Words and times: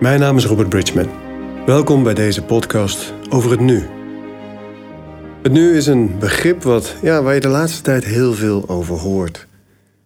Mijn 0.00 0.20
naam 0.20 0.36
is 0.36 0.44
Robert 0.44 0.68
Bridgman. 0.68 1.08
Welkom 1.66 2.02
bij 2.02 2.14
deze 2.14 2.42
podcast 2.42 3.12
over 3.28 3.50
het 3.50 3.60
nu. 3.60 3.86
Het 5.42 5.52
nu 5.52 5.76
is 5.76 5.86
een 5.86 6.18
begrip 6.18 6.62
wat, 6.62 6.94
ja, 7.02 7.22
waar 7.22 7.34
je 7.34 7.40
de 7.40 7.48
laatste 7.48 7.82
tijd 7.82 8.04
heel 8.04 8.34
veel 8.34 8.68
over 8.68 8.96
hoort. 8.96 9.46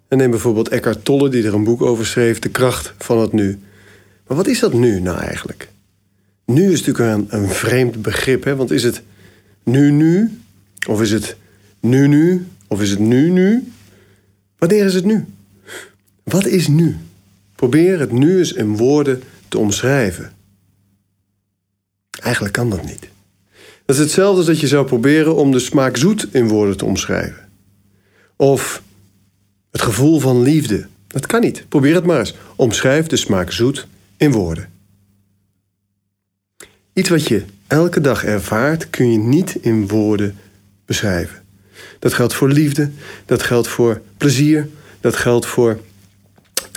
En 0.09 0.19
neem 0.19 0.31
bijvoorbeeld 0.31 0.69
Eckhart 0.69 1.05
Tolle, 1.05 1.29
die 1.29 1.47
er 1.47 1.55
een 1.55 1.65
boek 1.65 1.83
over 1.83 2.07
schreef, 2.07 2.39
De 2.39 2.49
kracht 2.49 2.95
van 2.99 3.19
het 3.19 3.33
nu. 3.33 3.59
Maar 4.27 4.37
wat 4.37 4.47
is 4.47 4.61
dat 4.61 4.73
nu 4.73 5.01
nou 5.01 5.19
eigenlijk? 5.19 5.69
Nu 6.45 6.73
is 6.73 6.85
natuurlijk 6.85 7.33
een, 7.33 7.43
een 7.43 7.49
vreemd 7.49 8.03
begrip, 8.03 8.45
hè? 8.45 8.57
want 8.57 8.71
is 8.71 8.83
het 8.83 9.03
nu 9.63 9.91
nu? 9.91 10.39
Of 10.89 11.03
is 11.03 11.11
het 11.11 11.37
nu 11.81 12.07
nu? 12.07 12.47
Of 12.69 12.83
is 12.83 12.91
het 12.91 12.99
nu 12.99 13.31
nu? 13.31 13.73
Wanneer 14.59 14.85
is 14.85 14.95
het 14.95 15.05
nu? 15.05 15.25
Wat 16.23 16.47
is 16.47 16.69
nu? 16.69 16.97
Probeer 17.55 18.01
het 18.01 18.13
nu 18.13 18.39
eens 18.39 18.53
in 18.53 18.77
woorden 18.77 19.23
omschrijven. 19.59 20.33
Eigenlijk 22.23 22.55
kan 22.55 22.71
dat 22.71 22.85
niet. 22.85 23.09
Dat 23.85 23.97
is 23.97 24.03
hetzelfde 24.03 24.37
als 24.37 24.47
dat 24.47 24.61
je 24.61 24.67
zou 24.67 24.87
proberen 24.87 25.35
om 25.37 25.53
de 25.53 25.59
smaak 25.59 25.97
zoet 25.97 26.29
in 26.31 26.49
woorden 26.49 26.77
te 26.77 26.85
omschrijven. 26.85 27.49
Of 28.37 28.83
het 29.71 29.83
gevoel 29.83 30.21
van 30.21 30.43
liefde. 30.43 30.87
Dat 31.07 31.27
kan 31.27 31.41
niet. 31.41 31.65
Probeer 31.69 31.95
het 31.95 32.05
maar 32.05 32.19
eens. 32.19 32.35
Omschrijf 32.57 33.07
de 33.07 33.17
smaak 33.17 33.51
zoet 33.51 33.87
in 34.17 34.33
woorden. 34.33 34.69
Iets 36.93 37.09
wat 37.09 37.29
je 37.29 37.45
elke 37.67 38.01
dag 38.01 38.25
ervaart, 38.25 38.91
kun 38.91 39.13
je 39.13 39.19
niet 39.19 39.55
in 39.55 39.89
woorden 39.89 40.37
beschrijven. 40.85 41.43
Dat 41.99 42.15
geldt 42.15 42.35
voor 42.35 42.49
liefde, 42.49 42.91
dat 43.27 43.43
geldt 43.43 43.69
voor 43.69 44.01
plezier, 44.17 44.69
dat 45.01 45.17
geldt 45.17 45.47
voor 45.47 45.81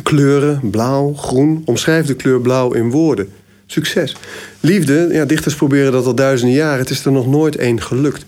kleuren, 0.04 0.70
blauw, 0.70 1.14
groen. 1.14 1.62
Omschrijf 1.66 2.06
de 2.06 2.16
kleur 2.16 2.42
blauw 2.42 2.74
in 2.74 2.90
woorden. 2.90 3.30
Succes. 3.66 4.16
Liefde, 4.60 5.10
ja, 5.12 5.26
dichters 5.26 5.56
proberen 5.56 5.92
dat 5.92 6.06
al 6.06 6.16
duizenden 6.16 6.56
jaren. 6.56 6.80
Het 6.80 6.90
is 6.90 7.06
er 7.06 7.12
nog 7.12 7.28
nooit 7.28 7.56
één 7.56 7.82
gelukt. 7.82 8.26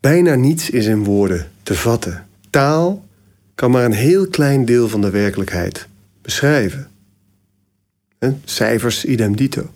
Bijna 0.00 0.34
niets 0.34 0.70
is 0.70 0.86
in 0.86 1.04
woorden 1.04 1.50
te 1.62 1.74
vatten. 1.74 2.26
Taal 2.50 3.04
kan 3.54 3.70
maar 3.70 3.84
een 3.84 3.92
heel 3.92 4.26
klein 4.26 4.64
deel 4.64 4.88
van 4.88 5.00
de 5.00 5.10
werkelijkheid 5.10 5.86
beschrijven. 6.22 6.88
Cijfers 8.44 9.04
idem 9.04 9.36
dito. 9.36 9.70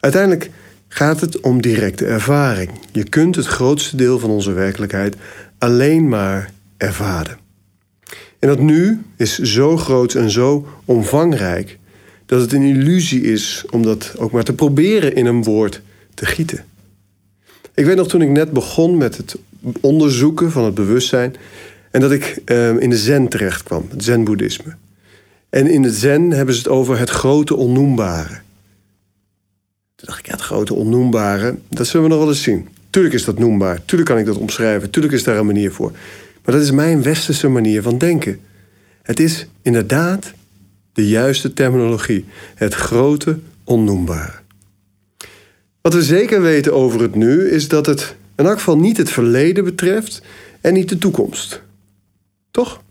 Uiteindelijk 0.00 0.50
gaat 0.88 1.20
het 1.20 1.40
om 1.40 1.62
directe 1.62 2.06
ervaring. 2.06 2.70
Je 2.92 3.04
kunt 3.04 3.36
het 3.36 3.46
grootste 3.46 3.96
deel 3.96 4.18
van 4.18 4.30
onze 4.30 4.52
werkelijkheid 4.52 5.16
alleen 5.58 6.08
maar 6.08 6.50
ervaren. 6.76 7.41
En 8.42 8.48
dat 8.48 8.60
nu 8.60 9.02
is 9.16 9.38
zo 9.38 9.76
groot 9.76 10.14
en 10.14 10.30
zo 10.30 10.66
omvangrijk 10.84 11.78
dat 12.26 12.40
het 12.40 12.52
een 12.52 12.62
illusie 12.62 13.20
is 13.20 13.64
om 13.70 13.82
dat 13.82 14.14
ook 14.18 14.32
maar 14.32 14.42
te 14.42 14.52
proberen 14.52 15.14
in 15.14 15.26
een 15.26 15.42
woord 15.42 15.80
te 16.14 16.26
gieten. 16.26 16.64
Ik 17.74 17.84
weet 17.84 17.96
nog 17.96 18.08
toen 18.08 18.22
ik 18.22 18.28
net 18.28 18.52
begon 18.52 18.96
met 18.96 19.16
het 19.16 19.36
onderzoeken 19.80 20.50
van 20.50 20.64
het 20.64 20.74
bewustzijn 20.74 21.34
en 21.90 22.00
dat 22.00 22.10
ik 22.10 22.42
uh, 22.46 22.80
in 22.80 22.90
de 22.90 22.96
zen 22.96 23.28
terecht 23.28 23.62
kwam, 23.62 23.86
het 23.90 24.04
zen-boeddhisme. 24.04 24.74
En 25.50 25.66
in 25.66 25.82
het 25.82 25.94
zen 25.94 26.30
hebben 26.30 26.54
ze 26.54 26.60
het 26.60 26.70
over 26.70 26.98
het 26.98 27.10
grote 27.10 27.56
onnoembare. 27.56 28.40
Toen 29.94 30.06
dacht 30.06 30.18
ik, 30.18 30.26
ja, 30.26 30.32
het 30.32 30.42
grote 30.42 30.74
onnoembare, 30.74 31.58
dat 31.68 31.86
zullen 31.86 32.02
we 32.02 32.12
nog 32.12 32.18
wel 32.22 32.28
eens 32.28 32.42
zien. 32.42 32.68
Tuurlijk 32.90 33.14
is 33.14 33.24
dat 33.24 33.38
noembaar, 33.38 33.84
tuurlijk 33.84 34.10
kan 34.10 34.18
ik 34.18 34.26
dat 34.26 34.36
omschrijven, 34.36 34.90
tuurlijk 34.90 35.14
is 35.14 35.24
daar 35.24 35.36
een 35.36 35.46
manier 35.46 35.72
voor. 35.72 35.92
Maar 36.44 36.54
dat 36.54 36.62
is 36.64 36.70
mijn 36.70 37.02
westerse 37.02 37.48
manier 37.48 37.82
van 37.82 37.98
denken. 37.98 38.40
Het 39.02 39.20
is 39.20 39.46
inderdaad 39.62 40.32
de 40.92 41.08
juiste 41.08 41.52
terminologie. 41.52 42.24
Het 42.54 42.74
grote 42.74 43.38
onnoembare. 43.64 44.40
Wat 45.80 45.94
we 45.94 46.02
zeker 46.02 46.42
weten 46.42 46.74
over 46.74 47.00
het 47.00 47.14
nu 47.14 47.48
is 47.48 47.68
dat 47.68 47.86
het 47.86 48.16
in 48.36 48.46
elk 48.46 48.58
geval 48.58 48.78
niet 48.78 48.96
het 48.96 49.10
verleden 49.10 49.64
betreft 49.64 50.22
en 50.60 50.74
niet 50.74 50.88
de 50.88 50.98
toekomst. 50.98 51.62
Toch? 52.50 52.82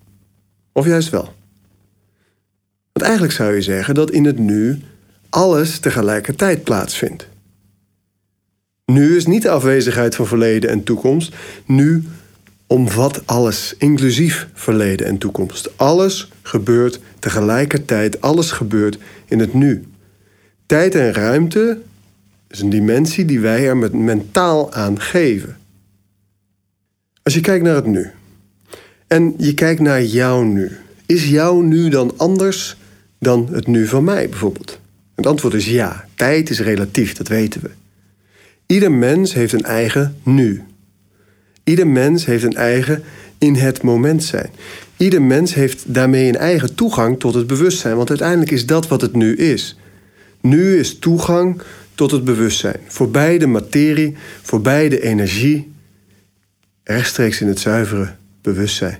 Of 0.72 0.86
juist 0.86 1.09
wel? 1.09 1.34
Want 2.92 3.06
eigenlijk 3.06 3.34
zou 3.34 3.53
je 3.53 3.62
zeggen 3.62 3.94
dat 3.94 4.12
in 4.12 4.26
het 4.26 4.40
nu 4.40 4.80
alles 5.30 5.80
tegelijkertijd 5.80 6.64
plaatsvindt. 6.64 7.28
Nu 8.86 9.16
is 9.16 9.26
niet 9.26 9.42
de 9.42 9.50
afwezigheid 9.50 10.16
van 10.16 10.28
verleden 10.28 10.70
en 10.70 10.84
toekomst. 10.84 11.36
Nu 11.66 12.03
omvat 12.72 13.22
alles, 13.26 13.76
inclusief 13.78 14.48
verleden 14.54 15.08
en 15.08 15.18
toekomst. 15.18 15.78
Alles 15.78 16.32
gebeurt 16.42 17.00
tegelijkertijd, 17.20 18.22
alles 18.22 18.52
gebeurt 18.52 18.98
in 19.26 19.40
het 19.40 19.54
nu. 19.54 19.86
Tijd 20.66 20.96
en 20.96 21.14
ruimte 21.14 21.82
is 22.48 22.59
een 22.59 22.70
dimensie 22.70 23.26
die 23.26 23.40
wij 23.40 23.68
er 23.68 23.78
met 23.78 23.94
mentaal 23.94 24.74
aan 24.74 25.00
geven. 25.02 25.58
Als 27.24 27.34
je 27.34 27.42
kijkt 27.42 27.64
naar 27.64 27.76
het 27.76 27.86
nu 27.86 28.12
en 29.08 29.34
je 29.38 29.53
kijkt 29.53 29.82
naar 29.82 30.03
jouw 30.03 30.44
nu, 30.44 30.72
is 31.06 31.30
jouw 31.30 31.62
nu 31.62 31.90
dan 31.90 32.14
anders 32.18 32.78
dan 33.20 33.48
het 33.52 33.68
nu 33.68 33.88
van 33.88 34.03
mij 34.03 34.30
bijvoorbeeld? 34.30 34.80
Het 35.16 35.26
antwoord 35.26 35.53
is 35.53 35.66
ja. 35.66 36.06
Tijd 36.16 36.50
is 36.50 36.59
relatief, 36.59 37.14
dat 37.14 37.28
weten 37.28 37.62
we. 37.62 37.70
Ieder 38.66 38.92
mens 38.92 39.34
heeft 39.34 39.53
een 39.53 39.64
eigen 39.64 40.16
nu. 40.24 40.64
Ieder 41.64 41.88
mens 41.88 42.26
heeft 42.26 42.44
een 42.44 42.56
eigen 42.56 43.04
in 43.38 43.56
het 43.56 43.82
moment 43.82 44.24
zijn. 44.24 44.50
Ieder 44.98 45.22
mens 45.22 45.54
heeft 45.54 45.94
daarmee 45.94 46.28
een 46.28 46.38
eigen 46.38 46.76
toegang 46.76 47.20
tot 47.20 47.34
het 47.34 47.48
bewustzijn, 47.48 47.96
want 47.96 48.10
uiteindelijk 48.10 48.52
is 48.52 48.66
dat 48.66 48.88
wat 48.88 49.02
het 49.02 49.16
nu 49.16 49.36
is. 49.36 49.78
Nu 50.42 50.78
is 50.78 51.00
toegang 51.00 51.62
tot 51.96 52.12
het 52.12 52.24
bewustzijn. 52.24 52.80
Voorbij 52.88 53.38
de 53.38 53.48
materie, 53.48 54.16
voorbij 54.42 54.90
de 54.90 55.02
energie, 55.02 55.72
rechtstreeks 56.84 57.42
in 57.42 57.48
het 57.48 57.60
zuivere 57.60 58.16
bewustzijn. 58.42 58.98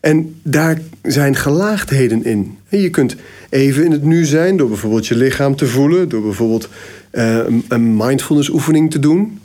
En 0.00 0.40
daar 0.42 0.80
zijn 1.02 1.36
gelaagdheden 1.36 2.24
in. 2.24 2.58
Je 2.68 2.90
kunt 2.90 3.16
even 3.48 3.84
in 3.84 3.90
het 3.90 4.02
nu 4.02 4.24
zijn 4.24 4.56
door 4.56 4.68
bijvoorbeeld 4.68 5.06
je 5.06 5.16
lichaam 5.16 5.56
te 5.56 5.66
voelen, 5.66 6.08
door 6.08 6.22
bijvoorbeeld 6.22 6.68
uh, 7.12 7.38
een 7.68 7.96
mindfulness 7.96 8.48
oefening 8.48 8.90
te 8.90 8.98
doen. 8.98 9.40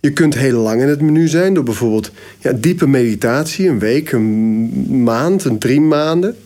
Je 0.00 0.12
kunt 0.12 0.34
heel 0.34 0.60
lang 0.60 0.82
in 0.82 0.88
het 0.88 1.00
menu 1.00 1.28
zijn 1.28 1.54
door 1.54 1.64
bijvoorbeeld 1.64 2.10
ja, 2.38 2.52
diepe 2.52 2.86
meditatie, 2.86 3.68
een 3.68 3.78
week, 3.78 4.12
een 4.12 5.02
maand, 5.02 5.44
een 5.44 5.58
drie 5.58 5.80
maanden. 5.80 6.36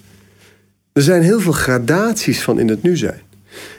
Er 0.92 1.02
zijn 1.02 1.22
heel 1.22 1.40
veel 1.40 1.52
gradaties 1.52 2.42
van 2.42 2.58
in 2.58 2.68
het 2.68 2.82
nu 2.82 2.96
zijn. 2.96 3.20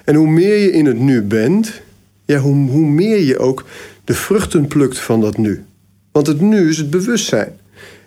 En 0.06 0.16
hoe 0.16 0.28
meer 0.28 0.58
je 0.58 0.72
in 0.72 0.86
het 0.86 1.00
nu 1.00 1.22
bent, 1.22 1.82
ja, 2.26 2.38
hoe, 2.38 2.70
hoe 2.70 2.86
meer 2.86 3.20
je 3.20 3.40
ook 3.40 3.66
de 4.04 4.14
vruchten 4.14 4.68
plukt 4.68 5.00
van 5.00 5.22
dat 5.22 5.38
nu. 5.38 5.64
Want 6.12 6.28
het 6.28 6.42
nu 6.42 6.70
is 6.70 6.78
het 6.78 6.90
bewustzijn. 6.90 7.60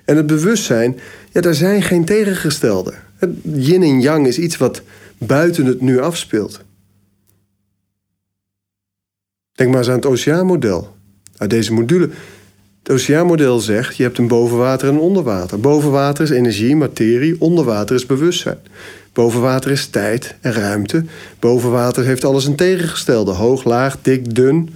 En 0.05 0.17
het 0.17 0.27
bewustzijn, 0.27 0.99
ja, 1.33 1.41
daar 1.41 1.55
zijn 1.55 1.83
geen 1.83 2.05
tegengestelden. 2.05 2.95
Yin 3.43 3.83
en 3.83 4.01
yang 4.01 4.27
is 4.27 4.39
iets 4.39 4.57
wat 4.57 4.83
buiten 5.19 5.67
het 5.67 5.81
nu 5.81 6.01
afspeelt. 6.01 6.61
Denk 9.53 9.71
maar 9.71 9.79
eens 9.79 9.89
aan 9.89 9.95
het 9.95 10.07
oceaanmodel 10.07 10.96
uit 11.37 11.51
deze 11.51 11.73
module. 11.73 12.09
Het 12.83 12.95
oceaanmodel 12.95 13.59
zegt, 13.59 13.97
je 13.97 14.03
hebt 14.03 14.19
een 14.19 14.29
bovenwater 14.29 14.89
en 14.89 14.95
een 14.95 15.01
onderwater. 15.01 15.61
Bovenwater 15.61 16.25
is 16.25 16.31
energie, 16.31 16.77
materie, 16.77 17.41
onderwater 17.41 17.97
is 17.97 18.07
bewustzijn. 18.07 18.59
Bovenwater 19.13 19.71
is 19.71 19.87
tijd 19.87 20.35
en 20.41 20.53
ruimte. 20.53 21.05
Bovenwater 21.39 22.05
heeft 22.05 22.25
alles 22.25 22.45
een 22.45 22.55
tegengestelde. 22.55 23.33
Hoog, 23.33 23.65
laag, 23.65 23.99
dik, 24.03 24.35
dun, 24.35 24.75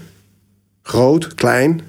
groot, 0.83 1.35
klein. 1.35 1.81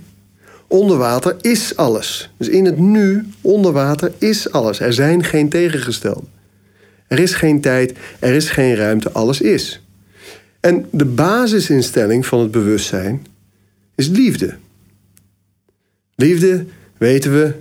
Onderwater 0.67 1.35
is 1.41 1.75
alles. 1.75 2.33
Dus 2.37 2.49
in 2.49 2.65
het 2.65 2.77
nu, 2.77 3.27
onderwater 3.41 4.11
is 4.17 4.51
alles. 4.51 4.79
Er 4.79 4.93
zijn 4.93 5.23
geen 5.23 5.49
tegengestelden. 5.49 6.27
Er 7.07 7.19
is 7.19 7.33
geen 7.33 7.61
tijd, 7.61 7.93
er 8.19 8.33
is 8.33 8.49
geen 8.49 8.75
ruimte, 8.75 9.11
alles 9.11 9.41
is. 9.41 9.81
En 10.59 10.85
de 10.91 11.05
basisinstelling 11.05 12.25
van 12.25 12.39
het 12.39 12.51
bewustzijn 12.51 13.25
is 14.01 14.07
liefde. 14.07 14.57
Liefde, 16.15 16.65
weten 16.97 17.31
we, 17.31 17.53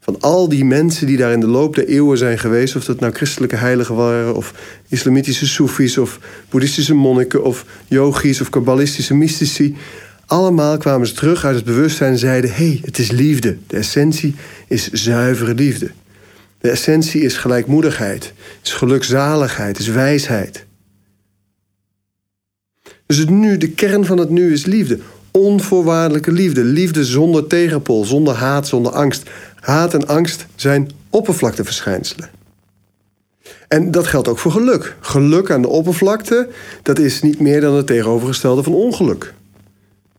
van 0.00 0.20
al 0.20 0.48
die 0.48 0.64
mensen 0.64 1.06
die 1.06 1.16
daar 1.16 1.32
in 1.32 1.40
de 1.40 1.46
loop 1.46 1.74
der 1.74 1.86
eeuwen 1.86 2.18
zijn 2.18 2.38
geweest, 2.38 2.76
of 2.76 2.84
dat 2.84 3.00
nou 3.00 3.12
christelijke 3.12 3.56
heiligen 3.56 3.94
waren, 3.94 4.34
of 4.34 4.54
islamitische 4.88 5.46
soefies, 5.46 5.98
of 5.98 6.20
boeddhistische 6.50 6.94
monniken, 6.94 7.44
of 7.44 7.64
yogis, 7.88 8.40
of 8.40 8.50
kabbalistische 8.50 9.14
mystici, 9.14 9.76
allemaal 10.26 10.76
kwamen 10.76 11.06
ze 11.06 11.14
terug 11.14 11.44
uit 11.44 11.56
het 11.56 11.64
bewustzijn 11.64 12.12
en 12.12 12.18
zeiden: 12.18 12.50
hé, 12.50 12.56
hey, 12.56 12.80
het 12.84 12.98
is 12.98 13.10
liefde. 13.10 13.56
De 13.66 13.76
essentie 13.76 14.34
is 14.68 14.90
zuivere 14.90 15.54
liefde. 15.54 15.90
De 16.58 16.70
essentie 16.70 17.20
is 17.20 17.36
gelijkmoedigheid, 17.36 18.32
is 18.62 18.72
gelukzaligheid, 18.72 19.78
is 19.78 19.88
wijsheid. 19.88 20.66
Dus 23.06 23.16
het 23.16 23.30
nu, 23.30 23.56
de 23.56 23.70
kern 23.70 24.04
van 24.04 24.18
het 24.18 24.30
nu 24.30 24.52
is 24.52 24.64
liefde. 24.64 24.98
Onvoorwaardelijke 25.36 26.32
liefde. 26.32 26.64
Liefde 26.64 27.04
zonder 27.04 27.46
tegenpol, 27.46 28.04
zonder 28.04 28.34
haat, 28.34 28.66
zonder 28.66 28.92
angst. 28.92 29.30
Haat 29.60 29.94
en 29.94 30.06
angst 30.06 30.46
zijn 30.54 30.90
oppervlakteverschijnselen. 31.10 32.30
En 33.68 33.90
dat 33.90 34.06
geldt 34.06 34.28
ook 34.28 34.38
voor 34.38 34.52
geluk. 34.52 34.96
Geluk 35.00 35.50
aan 35.50 35.62
de 35.62 35.68
oppervlakte, 35.68 36.48
dat 36.82 36.98
is 36.98 37.22
niet 37.22 37.40
meer 37.40 37.60
dan 37.60 37.74
het 37.74 37.86
tegenovergestelde 37.86 38.62
van 38.62 38.74
ongeluk. 38.74 39.34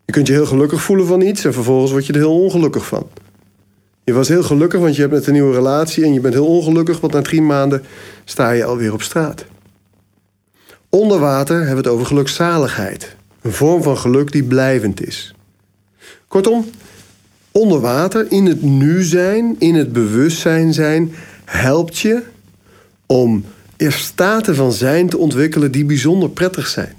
Je 0.06 0.12
kunt 0.12 0.28
je 0.28 0.34
heel 0.34 0.46
gelukkig 0.46 0.82
voelen 0.82 1.08
van 1.08 1.22
iets 1.22 1.46
en 1.46 1.54
vervolgens 1.54 1.92
word 1.92 2.06
je 2.06 2.14
er 2.14 2.20
heel 2.20 2.42
ongelukkig 2.42 2.86
van. 2.86 3.08
Je 4.04 4.14
was 4.14 4.28
heel 4.28 4.44
gelukkig, 4.44 4.80
want 4.80 4.96
je 4.96 5.02
hebt 5.02 5.14
net 5.14 5.28
een 5.28 5.34
nieuwe 5.34 5.56
relatie 5.56 6.04
en 6.04 6.14
je 6.14 6.20
bent 6.20 6.34
heel 6.34 6.48
ongelukkig, 6.48 7.00
want 7.00 7.14
na 7.14 7.22
drie 7.22 7.42
maanden 7.42 7.84
sta 8.26 8.52
je 8.52 8.64
alweer 8.64 8.94
op 8.94 9.02
straat. 9.02 9.46
Onder 10.90 11.20
water 11.20 11.56
hebben 11.56 11.76
we 11.76 11.82
het 11.82 11.88
over 11.88 12.06
gelukzaligheid. 12.06 13.17
Een 13.48 13.54
vorm 13.54 13.84
van 13.84 13.98
geluk 13.98 14.32
die 14.32 14.44
blijvend 14.44 15.08
is. 15.08 15.34
Kortom, 16.28 16.66
onder 17.52 17.80
water, 17.80 18.32
in 18.32 18.46
het 18.46 18.62
nu 18.62 19.04
zijn, 19.04 19.56
in 19.60 19.76
het 19.76 19.94
bewustzijn 19.94 20.74
zijn, 20.74 21.12
helpt 21.46 21.98
je 21.98 22.24
om 23.06 23.46
er 23.78 23.92
staten 23.92 24.56
van 24.56 24.72
zijn 24.72 25.10
te 25.10 25.18
ontwikkelen 25.18 25.72
die 25.72 25.86
bijzonder 25.86 26.30
prettig 26.30 26.68
zijn. 26.68 26.94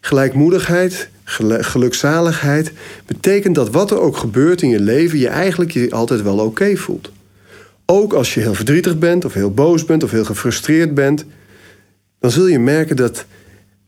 Gelijkmoedigheid, 0.00 1.08
gelukzaligheid 1.24 2.72
betekent 3.06 3.54
dat 3.54 3.70
wat 3.70 3.90
er 3.90 4.00
ook 4.00 4.16
gebeurt 4.16 4.62
in 4.62 4.68
je 4.68 4.80
leven, 4.80 5.18
je 5.18 5.28
eigenlijk 5.28 5.70
je 5.70 5.90
altijd 5.90 6.22
wel 6.22 6.38
oké 6.38 6.76
voelt. 6.76 7.10
Ook 7.86 8.12
als 8.12 8.34
je 8.34 8.40
heel 8.40 8.54
verdrietig 8.54 8.98
bent, 8.98 9.24
of 9.24 9.32
heel 9.32 9.54
boos 9.54 9.84
bent, 9.84 10.02
of 10.02 10.10
heel 10.10 10.24
gefrustreerd 10.24 10.94
bent, 10.94 11.24
dan 12.20 12.30
zul 12.30 12.46
je 12.46 12.58
merken 12.58 12.96
dat 12.96 13.26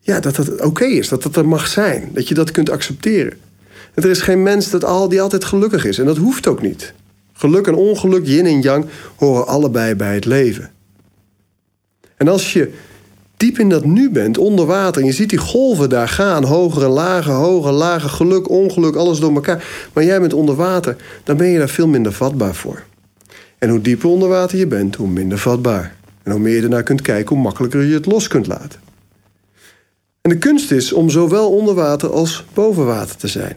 ja, 0.07 0.21
dat 0.21 0.37
het 0.37 0.61
oké 0.61 0.85
is, 0.85 1.09
dat 1.09 1.23
dat 1.23 1.37
er 1.37 1.49
mag 1.49 1.67
zijn, 1.67 2.11
dat 2.13 2.29
je 2.29 2.35
dat 2.35 2.51
kunt 2.51 2.71
accepteren. 2.71 3.33
En 3.95 4.03
er 4.03 4.11
is 4.11 4.21
geen 4.21 4.43
mens 4.43 4.71
dat 4.71 4.85
al, 4.85 5.09
die 5.09 5.21
altijd 5.21 5.45
gelukkig 5.45 5.85
is 5.85 5.99
en 5.99 6.05
dat 6.05 6.17
hoeft 6.17 6.47
ook 6.47 6.63
niet. 6.63 6.93
Geluk 7.33 7.67
en 7.67 7.75
ongeluk, 7.75 8.27
yin 8.27 8.47
en 8.47 8.61
yang, 8.61 8.87
horen 9.17 9.47
allebei 9.47 9.95
bij 9.95 10.15
het 10.15 10.25
leven. 10.25 10.71
En 12.17 12.29
als 12.29 12.53
je 12.53 12.73
diep 13.37 13.59
in 13.59 13.69
dat 13.69 13.85
nu 13.85 14.11
bent, 14.11 14.39
onder 14.39 14.67
water, 14.67 15.01
en 15.01 15.07
je 15.07 15.15
ziet 15.15 15.31
die 15.31 15.39
golven 15.39 15.89
daar 15.89 16.09
gaan, 16.09 16.45
hoger 16.45 16.83
en 16.83 16.91
lager, 16.91 17.33
hoger, 17.33 17.73
lager, 17.73 18.11
geluk, 18.11 18.51
ongeluk, 18.51 18.95
alles 18.95 19.19
door 19.19 19.35
elkaar, 19.35 19.89
maar 19.93 20.05
jij 20.05 20.21
bent 20.21 20.33
onder 20.33 20.55
water, 20.55 20.97
dan 21.25 21.37
ben 21.37 21.47
je 21.49 21.59
daar 21.59 21.69
veel 21.69 21.89
minder 21.89 22.13
vatbaar 22.13 22.55
voor. 22.55 22.83
En 23.59 23.69
hoe 23.69 23.81
dieper 23.81 24.09
onder 24.09 24.29
water 24.29 24.59
je 24.59 24.67
bent, 24.67 24.97
hoe 24.97 25.09
minder 25.09 25.39
vatbaar. 25.39 25.95
En 26.23 26.33
hoe 26.33 26.41
meer 26.41 26.57
je 26.57 26.63
ernaar 26.63 26.83
kunt 26.83 27.03
kijken, 27.03 27.35
hoe 27.35 27.45
makkelijker 27.45 27.83
je 27.83 27.95
het 27.95 28.07
los 28.07 28.29
kunt 28.29 28.47
laten. 28.47 28.86
En 30.27 30.33
de 30.33 30.39
kunst 30.39 30.71
is 30.71 30.93
om 30.93 31.11
zowel 31.11 31.51
onder 31.51 31.75
water 31.75 32.11
als 32.11 32.45
boven 32.55 32.87
water 32.87 33.17
te 33.17 33.29
zijn. 33.29 33.57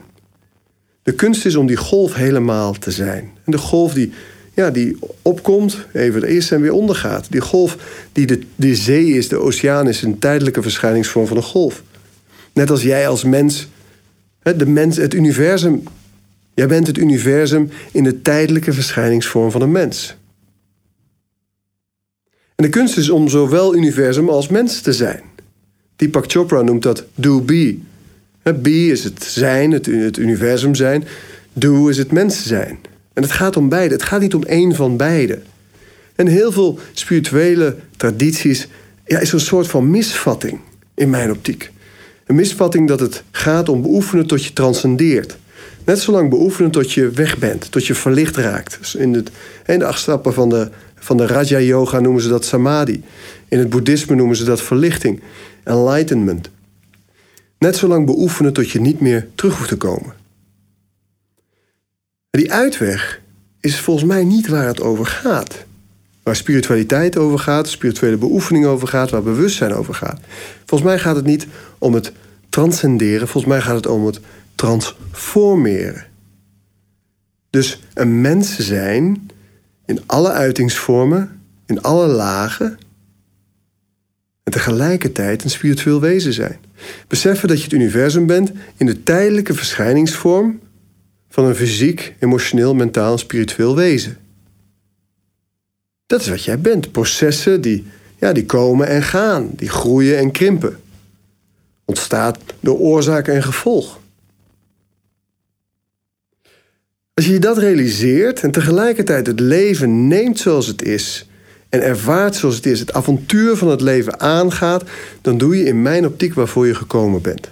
De 1.04 1.12
kunst 1.12 1.46
is 1.46 1.56
om 1.56 1.68
die 1.68 1.78
golf 1.78 2.14
helemaal 2.14 2.74
te 2.74 2.92
zijn. 2.92 3.32
En 3.46 3.52
de 3.52 3.58
golf 3.58 3.94
die, 3.94 4.12
ja, 4.54 4.70
die 4.72 4.98
opkomt, 5.22 5.78
even 5.94 6.24
eerst 6.24 6.52
en 6.52 6.62
weer 6.62 6.74
ondergaat. 6.74 7.32
Die 7.32 7.42
golf 7.42 7.78
die 8.12 8.26
de, 8.26 8.42
de 8.56 8.76
zee 8.76 9.06
is, 9.06 9.28
de 9.28 9.38
oceaan 9.38 9.88
is 9.88 10.02
een 10.02 10.20
tijdelijke 10.20 10.62
verschijningsvorm 10.62 11.28
van 11.28 11.38
een 11.38 11.44
golf. 11.44 11.84
Net 12.54 12.70
als 12.70 12.82
jij 12.82 13.08
als 13.08 13.24
mens, 13.24 13.68
de 14.42 14.66
mens, 14.66 14.98
het 14.98 15.14
universum. 15.14 15.84
Jij 16.54 16.68
bent 16.68 16.88
het 16.88 16.98
universum 16.98 17.70
in 17.92 18.04
de 18.04 18.22
tijdelijke 18.22 18.74
verschijningsvorm 18.74 19.52
van 19.52 19.62
een 19.62 19.72
mens. 19.72 20.16
En 22.56 22.64
de 22.64 22.70
kunst 22.70 22.98
is 22.98 23.10
om 23.10 23.30
zowel 23.30 23.76
universum 23.76 24.30
als 24.30 24.48
mens 24.48 24.82
te 24.82 24.94
zijn. 24.94 25.29
Deepak 26.00 26.32
Chopra 26.32 26.62
noemt 26.62 26.84
dat 26.84 27.06
do 27.16 27.42
be. 27.42 27.78
Be 28.44 28.88
is 28.88 29.04
het 29.04 29.24
zijn, 29.24 29.72
het, 29.72 30.18
universum 30.18 30.76
zijn. 30.76 31.04
Do 31.54 31.88
is 31.88 31.98
het 31.98 32.12
mensen 32.12 32.48
zijn. 32.48 32.80
En 33.14 33.22
het 33.22 33.32
gaat 33.32 33.58
om 33.58 33.70
beide. 33.70 33.94
Het 33.94 34.04
gaat 34.04 34.22
niet 34.22 34.34
om 34.34 34.44
één 34.44 34.76
van 34.76 34.98
beide. 34.98 35.40
En 36.16 36.28
heel 36.28 36.52
veel 36.52 36.80
spirituele 36.94 37.76
tradities 37.98 38.68
ja, 39.06 39.20
is 39.20 39.32
een 39.32 39.40
soort 39.40 39.68
van 39.68 39.90
misvatting 39.90 40.60
in 40.94 41.10
mijn 41.10 41.32
optiek. 41.32 41.72
Een 42.26 42.36
misvatting 42.36 42.88
dat 42.88 43.00
het 43.00 43.24
gaat 43.32 43.70
om 43.70 43.82
beoefenen 43.82 44.28
tot 44.28 44.46
je 44.46 44.54
transcendeert. 44.54 45.38
Net 45.86 46.00
zolang 46.00 46.30
beoefenen 46.30 46.72
tot 46.72 46.92
je 46.92 47.10
weg 47.10 47.38
bent, 47.38 47.72
tot 47.72 47.86
je 47.86 47.96
verlicht 47.96 48.36
raakt. 48.36 48.78
Dus 48.80 48.96
in, 48.96 49.14
het, 49.14 49.32
de 49.66 49.86
acht 49.86 50.00
stappen 50.00 50.34
van 50.34 50.50
de, 50.50 50.70
van 50.96 51.18
de 51.18 51.28
Raja 51.28 51.60
Yoga 51.60 52.00
noemen 52.00 52.22
ze 52.22 52.30
dat 52.30 52.46
samadhi. 52.46 53.04
In 53.48 53.60
het 53.60 53.70
boeddhisme 53.70 54.16
noemen 54.16 54.36
ze 54.36 54.44
dat 54.44 54.62
verlichting, 54.62 55.22
enlightenment. 55.64 56.50
Net 57.58 57.76
zolang 57.76 58.06
beoefenen 58.06 58.54
tot 58.54 58.70
je 58.70 58.82
niet 58.82 59.00
meer 59.00 59.28
terug 59.36 59.58
hoeft 59.58 59.70
te 59.70 59.78
komen. 59.78 60.14
Die 62.30 62.54
uitweg 62.54 63.22
is 63.60 63.80
volgens 63.80 64.06
mij 64.06 64.24
niet 64.24 64.48
waar 64.48 64.68
het 64.68 64.82
over 64.82 65.06
gaat. 65.06 65.66
Waar 66.24 66.36
spiritualiteit 66.36 67.18
over 67.18 67.40
gaat, 67.40 67.68
spirituele 67.70 68.18
beoefening 68.18 68.66
over 68.66 68.88
gaat, 68.88 69.10
waar 69.10 69.24
bewustzijn 69.24 69.74
over 69.74 69.94
gaat. 69.94 70.20
Volgens 70.66 70.90
mij 70.90 71.00
gaat 71.00 71.16
het 71.16 71.26
niet 71.26 71.48
om 71.78 71.94
het 71.94 72.12
transcenderen, 72.50 73.28
volgens 73.28 73.54
mij 73.54 73.62
gaat 73.62 73.76
het 73.76 73.88
om 73.88 74.06
het 74.06 74.20
transformeren. 74.56 76.06
Dus 77.50 77.82
een 77.94 78.22
mens 78.22 78.58
zijn 78.58 79.30
in 79.86 80.02
alle 80.06 80.32
uitingsvormen, 80.32 81.42
in 81.66 81.82
alle 81.82 82.08
lagen, 82.08 82.80
en 84.50 84.56
tegelijkertijd 84.56 85.44
een 85.44 85.50
spiritueel 85.50 86.02
wezen 86.02 86.34
zijn. 86.34 86.58
Beseffen 87.08 87.48
dat 87.48 87.58
je 87.58 87.64
het 87.64 87.74
universum 87.74 88.26
bent 88.26 88.52
in 88.78 88.86
de 88.86 89.04
tijdelijke 89.04 89.54
verschijningsvorm 89.54 90.60
van 91.30 91.46
een 91.46 91.56
fysiek, 91.56 92.16
emotioneel, 92.20 92.76
mentaal 92.76 93.12
en 93.12 93.20
spiritueel 93.20 93.76
wezen. 93.76 94.18
Dat 96.06 96.22
is 96.22 96.28
wat 96.28 96.44
jij 96.44 96.60
bent. 96.60 96.92
Processen 96.92 97.62
die, 97.62 97.86
ja, 98.18 98.34
die 98.34 98.46
komen 98.46 98.88
en 98.88 99.04
gaan, 99.04 99.50
die 99.56 99.70
groeien 99.70 100.18
en 100.18 100.32
krimpen. 100.32 100.80
Ontstaat 101.86 102.40
door 102.60 102.78
oorzaak 102.78 103.28
en 103.28 103.44
gevolg. 103.44 104.00
Als 107.14 107.26
je 107.26 107.40
dat 107.40 107.58
realiseert 107.58 108.42
en 108.42 108.52
tegelijkertijd 108.52 109.28
het 109.28 109.40
leven 109.40 110.08
neemt 110.08 110.40
zoals 110.40 110.68
het 110.68 110.82
is 110.82 111.29
en 111.70 111.82
ervaart 111.82 112.36
zoals 112.36 112.56
het 112.56 112.66
is, 112.66 112.80
het 112.80 112.94
avontuur 112.94 113.56
van 113.56 113.68
het 113.68 113.82
leven 113.82 114.20
aangaat, 114.20 114.84
dan 115.22 115.38
doe 115.38 115.58
je 115.58 115.64
in 115.64 115.82
mijn 115.82 116.06
optiek 116.06 116.34
waarvoor 116.34 116.68
je 116.68 116.76
gekomen 116.76 117.22
bent. 117.22 117.50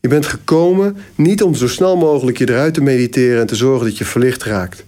Je 0.00 0.08
bent 0.08 0.26
gekomen 0.26 0.96
niet 1.14 1.42
om 1.42 1.54
zo 1.54 1.68
snel 1.68 1.96
mogelijk 1.96 2.38
je 2.38 2.48
eruit 2.48 2.74
te 2.74 2.82
mediteren 2.82 3.40
en 3.40 3.46
te 3.46 3.56
zorgen 3.56 3.86
dat 3.86 3.98
je 3.98 4.04
verlicht 4.04 4.42
raakt. 4.42 4.84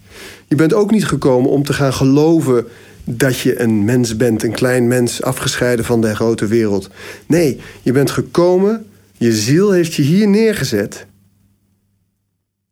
Je 0.47 0.55
bent 0.55 0.73
ook 0.73 0.91
niet 0.91 1.05
gekomen 1.05 1.49
om 1.49 1.63
te 1.63 1.73
gaan 1.73 1.93
geloven 1.93 2.65
dat 3.03 3.39
je 3.39 3.59
een 3.59 3.85
mens 3.85 4.17
bent, 4.17 4.43
een 4.43 4.51
klein 4.51 4.87
mens, 4.87 5.21
afgescheiden 5.21 5.85
van 5.85 6.01
de 6.01 6.15
grote 6.15 6.47
wereld. 6.47 6.89
Nee, 7.27 7.59
je 7.81 7.91
bent 7.91 8.11
gekomen, 8.11 8.85
je 9.17 9.33
ziel 9.33 9.71
heeft 9.71 9.93
je 9.93 10.01
hier 10.01 10.27
neergezet 10.27 11.05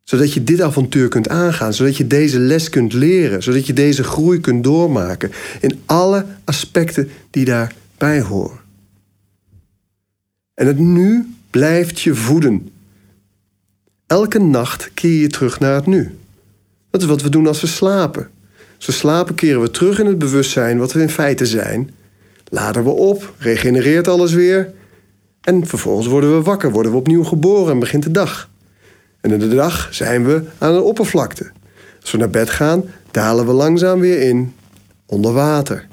zodat 0.06 0.32
je 0.32 0.44
dit 0.44 0.60
avontuur 0.60 1.08
kunt 1.08 1.28
aangaan, 1.28 1.74
zodat 1.74 1.96
je 1.96 2.06
deze 2.06 2.38
les 2.38 2.68
kunt 2.68 2.92
leren, 2.92 3.42
zodat 3.42 3.66
je 3.66 3.72
deze 3.72 4.04
groei 4.04 4.40
kunt 4.40 4.64
doormaken 4.64 5.30
in 5.60 5.80
alle 5.86 6.26
aspecten 6.44 7.08
die 7.30 7.44
daarbij 7.44 8.20
horen. 8.20 8.58
En 10.54 10.66
het 10.66 10.78
nu 10.78 11.34
blijft 11.50 12.00
je 12.00 12.14
voeden. 12.14 12.68
Elke 14.06 14.38
nacht 14.38 14.90
keer 14.94 15.20
je 15.20 15.28
terug 15.28 15.60
naar 15.60 15.74
het 15.74 15.86
nu. 15.86 16.18
Dat 16.90 17.00
is 17.00 17.06
wat 17.06 17.22
we 17.22 17.28
doen 17.28 17.46
als 17.46 17.60
we 17.60 17.66
slapen. 17.66 18.30
Als 18.76 18.86
we 18.86 18.92
slapen 18.92 19.34
keren 19.34 19.60
we 19.60 19.70
terug 19.70 19.98
in 19.98 20.06
het 20.06 20.18
bewustzijn 20.18 20.78
wat 20.78 20.92
we 20.92 21.00
in 21.00 21.10
feite 21.10 21.46
zijn. 21.46 21.90
Laden 22.48 22.84
we 22.84 22.90
op, 22.90 23.34
regenereert 23.38 24.08
alles 24.08 24.32
weer. 24.32 24.72
En 25.40 25.66
vervolgens 25.66 26.06
worden 26.06 26.36
we 26.36 26.42
wakker, 26.42 26.70
worden 26.70 26.92
we 26.92 26.98
opnieuw 26.98 27.24
geboren 27.24 27.72
en 27.72 27.78
begint 27.78 28.02
de 28.02 28.10
dag. 28.10 28.48
En 29.26 29.32
in 29.32 29.38
de 29.38 29.54
dag 29.54 29.88
zijn 29.90 30.26
we 30.26 30.42
aan 30.58 30.74
de 30.74 30.80
oppervlakte. 30.80 31.50
Als 32.00 32.10
we 32.10 32.18
naar 32.18 32.30
bed 32.30 32.50
gaan, 32.50 32.84
dalen 33.10 33.46
we 33.46 33.52
langzaam 33.52 34.00
weer 34.00 34.20
in, 34.20 34.54
onder 35.06 35.32
water. 35.32 35.86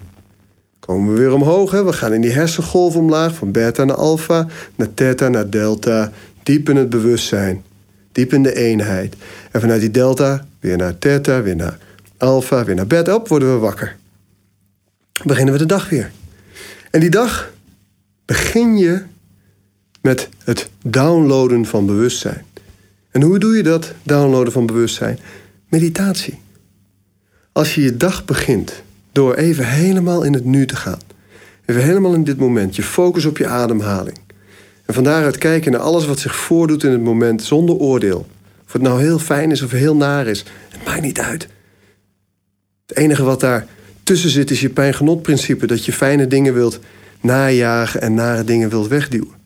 Komen 0.80 1.14
we 1.14 1.20
weer 1.20 1.34
omhoog, 1.34 1.72
hè? 1.72 1.84
we 1.84 1.94
gaan 1.94 2.14
in 2.14 2.22
die 2.22 2.32
hersengolf 2.32 2.96
omlaag, 2.96 3.36
van 3.36 3.52
beta 3.52 3.84
naar 3.84 3.96
alpha, 3.96 4.48
naar 4.76 4.94
theta, 4.94 5.28
naar 5.28 5.50
delta, 5.50 6.12
diep 6.44 6.70
in 6.70 6.76
het 6.76 6.90
bewustzijn, 6.90 7.64
diep 8.12 8.34
in 8.34 8.44
de 8.44 8.56
eenheid. 8.56 9.16
En 9.52 9.62
vanuit 9.62 9.82
die 9.82 9.92
delta 9.92 10.46
weer 10.60 10.78
naar 10.78 10.98
theta, 11.00 11.42
weer 11.42 11.56
naar 11.56 11.78
alpha, 12.18 12.64
weer 12.64 12.76
naar 12.76 12.88
beta, 12.88 13.16
op 13.16 13.28
worden 13.28 13.54
we 13.54 13.60
wakker. 13.60 13.96
Beginnen 15.24 15.54
we 15.54 15.60
de 15.60 15.66
dag 15.66 15.90
weer. 15.90 16.12
En 16.92 17.00
die 17.00 17.10
dag 17.10 17.52
begin 18.26 18.78
je 18.78 19.04
met 20.02 20.30
het 20.44 20.70
downloaden 20.84 21.66
van 21.66 21.86
bewustzijn. 21.86 22.52
En 23.14 23.22
hoe 23.22 23.40
doe 23.40 23.56
je 23.56 23.64
dat, 23.64 23.94
downloaden 24.04 24.54
van 24.54 24.66
bewustzijn? 24.66 25.20
Meditatie. 25.70 26.40
Als 27.52 27.76
je 27.76 27.82
je 27.82 27.98
dag 27.98 28.26
begint 28.26 28.84
door 29.12 29.36
even 29.36 29.68
helemaal 29.68 30.24
in 30.24 30.34
het 30.34 30.46
nu 30.46 30.66
te 30.66 30.76
gaan. 30.76 31.00
Even 31.66 31.84
helemaal 31.84 32.14
in 32.14 32.24
dit 32.24 32.38
moment. 32.38 32.76
Je 32.76 32.84
focus 32.84 33.26
op 33.26 33.38
je 33.38 33.48
ademhaling. 33.48 34.18
En 34.86 34.94
van 34.94 35.04
daaruit 35.04 35.38
kijken 35.38 35.72
naar 35.72 35.82
alles 35.82 36.06
wat 36.06 36.20
zich 36.20 36.36
voordoet 36.36 36.84
in 36.84 36.92
het 36.92 37.02
moment 37.02 37.44
zonder 37.44 37.76
oordeel. 37.76 38.28
Of 38.66 38.74
het 38.74 38.82
nou 38.82 39.02
heel 39.02 39.20
fijn 39.20 39.52
is 39.52 39.62
of 39.62 39.72
heel 39.72 39.96
naar 39.96 40.28
is. 40.28 40.46
Het 40.70 40.86
maakt 40.86 41.02
niet 41.02 41.20
uit. 41.20 41.48
Het 42.86 42.98
enige 42.98 43.24
wat 43.24 43.40
daar 43.40 43.68
tussen 44.04 44.30
zit 44.30 44.52
is 44.52 44.62
je 44.62 44.70
pijngenotprincipe, 44.70 45.68
dat 45.68 45.86
je 45.86 45.94
fijne 45.94 46.28
dingen 46.28 46.54
wilt 46.54 46.80
najagen 47.22 48.02
en 48.02 48.14
nare 48.14 48.44
dingen 48.44 48.70
wilt 48.70 48.88
wegduwen. 48.88 49.43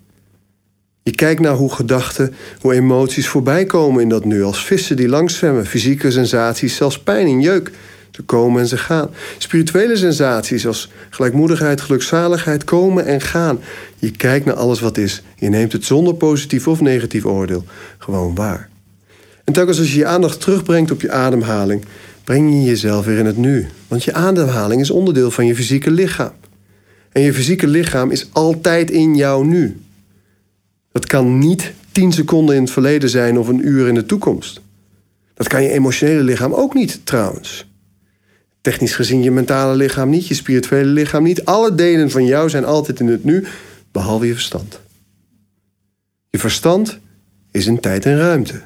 Je 1.07 1.15
kijkt 1.15 1.41
naar 1.41 1.53
hoe 1.53 1.73
gedachten, 1.73 2.33
hoe 2.61 2.73
emoties 2.73 3.27
voorbij 3.27 3.65
komen 3.65 4.01
in 4.01 4.09
dat 4.09 4.25
nu, 4.25 4.43
als 4.43 4.65
vissen 4.65 4.95
die 4.95 5.07
langs 5.07 5.37
zwemmen, 5.37 5.65
fysieke 5.65 6.11
sensaties, 6.11 6.75
zelfs 6.75 6.99
pijn 6.99 7.27
en 7.27 7.41
jeuk. 7.41 7.71
Ze 8.11 8.21
komen 8.21 8.61
en 8.61 8.67
ze 8.67 8.77
gaan. 8.77 9.09
Spirituele 9.37 9.95
sensaties 9.95 10.67
als 10.67 10.91
gelijkmoedigheid, 11.09 11.81
gelukzaligheid 11.81 12.63
komen 12.63 13.05
en 13.05 13.21
gaan. 13.21 13.59
Je 13.97 14.11
kijkt 14.11 14.45
naar 14.45 14.55
alles 14.55 14.79
wat 14.79 14.97
is. 14.97 15.21
Je 15.35 15.49
neemt 15.49 15.71
het 15.71 15.85
zonder 15.85 16.13
positief 16.13 16.67
of 16.67 16.81
negatief 16.81 17.25
oordeel 17.25 17.65
gewoon 17.97 18.35
waar. 18.35 18.69
En 19.43 19.53
telkens 19.53 19.79
als 19.79 19.91
je 19.91 19.99
je 19.99 20.05
aandacht 20.05 20.41
terugbrengt 20.41 20.91
op 20.91 21.01
je 21.01 21.11
ademhaling, 21.11 21.85
breng 22.23 22.51
je 22.51 22.63
jezelf 22.63 23.05
weer 23.05 23.17
in 23.17 23.25
het 23.25 23.37
nu. 23.37 23.67
Want 23.87 24.03
je 24.03 24.13
ademhaling 24.13 24.81
is 24.81 24.91
onderdeel 24.91 25.31
van 25.31 25.45
je 25.45 25.55
fysieke 25.55 25.91
lichaam. 25.91 26.33
En 27.11 27.21
je 27.21 27.33
fysieke 27.33 27.67
lichaam 27.67 28.11
is 28.11 28.27
altijd 28.31 28.91
in 28.91 29.15
jou 29.15 29.45
nu. 29.45 29.77
Dat 30.97 31.05
kan 31.05 31.37
niet 31.37 31.73
tien 31.91 32.11
seconden 32.11 32.55
in 32.55 32.61
het 32.61 32.71
verleden 32.71 33.09
zijn 33.09 33.37
of 33.37 33.47
een 33.47 33.67
uur 33.67 33.87
in 33.87 33.93
de 33.93 34.05
toekomst. 34.05 34.61
Dat 35.33 35.47
kan 35.47 35.63
je 35.63 35.69
emotionele 35.69 36.23
lichaam 36.23 36.53
ook 36.53 36.73
niet, 36.73 37.05
trouwens. 37.05 37.67
Technisch 38.61 38.95
gezien 38.95 39.23
je 39.23 39.31
mentale 39.31 39.75
lichaam 39.75 40.09
niet, 40.09 40.27
je 40.27 40.33
spirituele 40.33 40.89
lichaam 40.89 41.23
niet. 41.23 41.45
Alle 41.45 41.75
delen 41.75 42.11
van 42.11 42.25
jou 42.25 42.49
zijn 42.49 42.65
altijd 42.65 42.99
in 42.99 43.07
het 43.07 43.23
nu, 43.23 43.45
behalve 43.91 44.27
je 44.27 44.33
verstand. 44.33 44.79
Je 46.29 46.39
verstand 46.39 46.99
is 47.51 47.65
in 47.65 47.79
tijd 47.79 48.05
en 48.05 48.17
ruimte. 48.17 48.61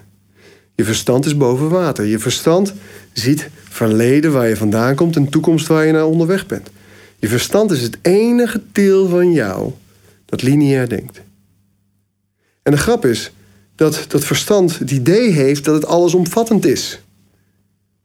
Je 0.75 0.83
verstand 0.83 1.25
is 1.25 1.37
boven 1.37 1.69
water. 1.69 2.05
Je 2.05 2.19
verstand 2.19 2.73
ziet 3.13 3.49
verleden 3.69 4.31
waar 4.31 4.47
je 4.47 4.57
vandaan 4.57 4.95
komt 4.95 5.15
en 5.15 5.29
toekomst 5.29 5.67
waar 5.67 5.85
je 5.85 5.91
naar 5.91 6.05
onderweg 6.05 6.45
bent. 6.45 6.69
Je 7.19 7.27
verstand 7.27 7.71
is 7.71 7.81
het 7.81 7.97
enige 8.01 8.61
deel 8.71 9.07
van 9.07 9.31
jou 9.31 9.71
dat 10.25 10.41
lineair 10.41 10.89
denkt. 10.89 11.21
En 12.63 12.71
de 12.71 12.77
grap 12.77 13.05
is 13.05 13.31
dat 13.75 14.05
dat 14.07 14.23
verstand 14.23 14.79
het 14.79 14.91
idee 14.91 15.31
heeft 15.31 15.65
dat 15.65 15.73
het 15.73 15.85
allesomvattend 15.85 16.65
is. 16.65 17.01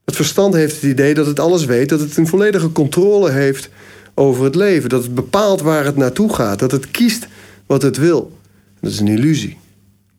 Het 0.05 0.15
verstand 0.15 0.53
heeft 0.53 0.75
het 0.75 0.83
idee 0.83 1.13
dat 1.13 1.25
het 1.25 1.39
alles 1.39 1.65
weet, 1.65 1.89
dat 1.89 1.99
het 1.99 2.17
een 2.17 2.27
volledige 2.27 2.71
controle 2.71 3.31
heeft 3.31 3.69
over 4.13 4.43
het 4.43 4.55
leven, 4.55 4.89
dat 4.89 5.03
het 5.03 5.15
bepaalt 5.15 5.61
waar 5.61 5.85
het 5.85 5.95
naartoe 5.95 6.33
gaat, 6.33 6.59
dat 6.59 6.71
het 6.71 6.91
kiest 6.91 7.27
wat 7.65 7.81
het 7.81 7.97
wil. 7.97 8.37
Dat 8.79 8.91
is 8.91 8.99
een 8.99 9.07
illusie. 9.07 9.57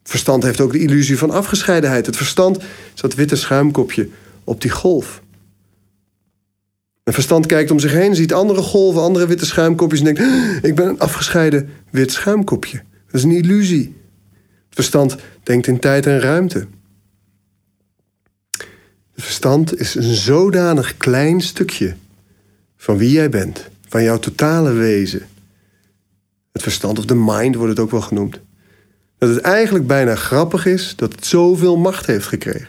Het 0.03 0.11
verstand 0.11 0.43
heeft 0.43 0.61
ook 0.61 0.73
de 0.73 0.79
illusie 0.79 1.19
van 1.19 1.31
afgescheidenheid. 1.31 2.07
Het 2.07 2.17
verstand 2.17 2.59
is 2.95 3.01
dat 3.01 3.15
witte 3.15 3.37
schuimkopje 3.37 4.09
op 4.45 4.61
die 4.61 4.71
golf. 4.71 5.23
Een 7.05 7.13
verstand 7.13 7.47
kijkt 7.47 7.71
om 7.71 7.79
zich 7.79 7.93
heen, 7.93 8.15
ziet 8.15 8.33
andere 8.33 8.63
golven, 8.63 9.03
andere 9.03 9.27
witte 9.27 9.47
schuimkopjes 9.47 10.01
en 10.01 10.15
denkt: 10.15 10.21
Ik 10.65 10.75
ben 10.75 10.87
een 10.89 10.99
afgescheiden 10.99 11.71
wit 11.91 12.13
schuimkopje. 12.13 12.83
Dat 13.07 13.15
is 13.15 13.23
een 13.23 13.31
illusie. 13.31 13.97
Het 14.69 14.87
verstand 14.87 15.17
denkt 15.43 15.67
in 15.67 15.79
tijd 15.79 16.07
en 16.07 16.21
ruimte. 16.21 16.67
Het 19.15 19.27
verstand 19.27 19.79
is 19.81 19.95
een 19.95 20.15
zodanig 20.15 20.97
klein 20.97 21.41
stukje 21.41 21.95
van 22.77 22.97
wie 22.97 23.11
jij 23.11 23.29
bent, 23.29 23.69
van 23.89 24.03
jouw 24.03 24.19
totale 24.19 24.73
wezen. 24.73 25.27
Het 26.53 26.63
verstand 26.63 26.99
of 26.99 27.05
de 27.05 27.15
mind 27.15 27.55
wordt 27.55 27.71
het 27.71 27.81
ook 27.81 27.91
wel 27.91 28.01
genoemd. 28.01 28.41
Dat 29.19 29.29
het 29.29 29.41
eigenlijk 29.41 29.87
bijna 29.87 30.15
grappig 30.15 30.67
is 30.67 30.93
dat 30.97 31.13
het 31.13 31.27
zoveel 31.27 31.77
macht 31.77 32.07
heeft 32.07 32.27
gekregen. 32.27 32.69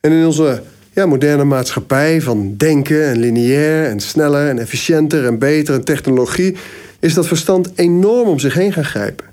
En 0.00 0.12
in 0.12 0.26
onze 0.26 0.62
ja, 0.92 1.06
moderne 1.06 1.44
maatschappij 1.44 2.20
van 2.22 2.56
denken 2.56 3.04
en 3.04 3.18
lineair 3.18 3.90
en 3.90 4.00
sneller 4.00 4.48
en 4.48 4.58
efficiënter 4.58 5.26
en 5.26 5.38
beter 5.38 5.74
en 5.74 5.84
technologie 5.84 6.56
is 6.98 7.14
dat 7.14 7.26
verstand 7.26 7.70
enorm 7.74 8.28
om 8.28 8.38
zich 8.38 8.54
heen 8.54 8.72
gaan 8.72 8.84
grijpen. 8.84 9.26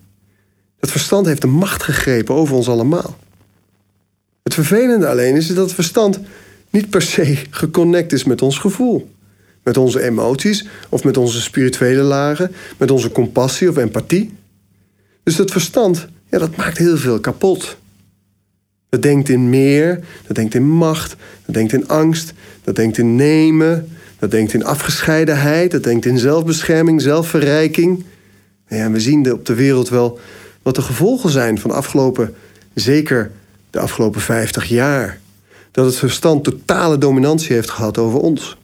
Dat 0.85 0.93
verstand 0.93 1.25
heeft 1.25 1.41
de 1.41 1.47
macht 1.47 1.83
gegrepen 1.83 2.35
over 2.35 2.55
ons 2.55 2.69
allemaal. 2.69 3.17
Het 4.43 4.53
vervelende 4.53 5.07
alleen 5.07 5.35
is 5.35 5.47
dat 5.47 5.57
het 5.57 5.73
verstand 5.73 6.19
niet 6.69 6.89
per 6.89 7.01
se 7.01 7.37
geconnect 7.49 8.13
is 8.13 8.23
met 8.23 8.41
ons 8.41 8.57
gevoel. 8.57 9.11
Met 9.63 9.77
onze 9.77 10.01
emoties 10.01 10.67
of 10.89 11.03
met 11.03 11.17
onze 11.17 11.41
spirituele 11.41 12.01
lagen, 12.01 12.51
met 12.77 12.91
onze 12.91 13.11
compassie 13.11 13.69
of 13.69 13.77
empathie. 13.77 14.33
Dus 15.23 15.35
dat 15.35 15.51
verstand, 15.51 16.07
ja, 16.29 16.37
dat 16.37 16.55
maakt 16.55 16.77
heel 16.77 16.97
veel 16.97 17.19
kapot. 17.19 17.77
Dat 18.89 19.01
denkt 19.01 19.29
in 19.29 19.49
meer, 19.49 19.99
dat 20.27 20.35
denkt 20.35 20.53
in 20.53 20.67
macht, 20.67 21.15
dat 21.45 21.55
denkt 21.55 21.73
in 21.73 21.87
angst, 21.87 22.33
dat 22.63 22.75
denkt 22.75 22.97
in 22.97 23.15
nemen, 23.15 23.89
dat 24.19 24.31
denkt 24.31 24.53
in 24.53 24.65
afgescheidenheid, 24.65 25.71
dat 25.71 25.83
denkt 25.83 26.05
in 26.05 26.17
zelfbescherming, 26.17 27.01
zelfverrijking. 27.01 28.03
Ja, 28.67 28.91
we 28.91 28.99
zien 28.99 29.31
op 29.31 29.45
de 29.45 29.53
wereld 29.53 29.89
wel 29.89 30.19
wat 30.65 30.75
de 30.75 30.81
gevolgen 30.81 31.29
zijn 31.29 31.59
van 31.59 31.69
de 31.69 31.75
afgelopen, 31.75 32.35
zeker 32.73 33.31
de 33.69 33.79
afgelopen 33.79 34.21
50 34.21 34.65
jaar. 34.65 35.19
Dat 35.71 35.85
het 35.85 35.95
verstand 35.95 36.43
totale 36.43 36.97
dominantie 36.97 37.53
heeft 37.53 37.69
gehad 37.69 37.97
over 37.97 38.19
ons. 38.19 38.57